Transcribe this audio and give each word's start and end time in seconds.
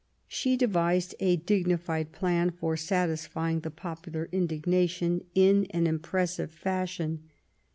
She 0.27 0.57
devised 0.57 1.13
a 1.19 1.35
dignified 1.35 2.11
plan 2.11 2.49
for 2.49 2.75
satisfying 2.75 3.59
the 3.59 3.69
popular 3.69 4.29
indignation 4.31 5.25
in 5.35 5.67
an 5.69 5.85
impressive 5.85 6.51
fashion. 6.51 7.29